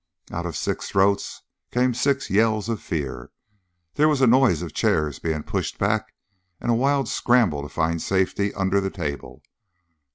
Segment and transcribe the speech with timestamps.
[0.31, 3.29] Out of six throats came six yells of fear;
[3.93, 6.15] there was a noise of chairs being pushed back
[6.59, 9.43] and a wild scramble to find safety under the table.